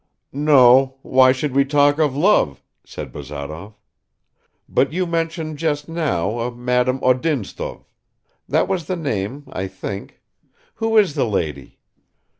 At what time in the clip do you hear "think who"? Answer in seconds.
9.67-10.97